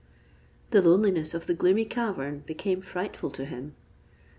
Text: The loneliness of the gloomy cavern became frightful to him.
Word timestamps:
The 0.71 0.81
loneliness 0.81 1.35
of 1.35 1.45
the 1.45 1.53
gloomy 1.53 1.85
cavern 1.85 2.39
became 2.47 2.81
frightful 2.81 3.29
to 3.29 3.45
him. 3.45 3.75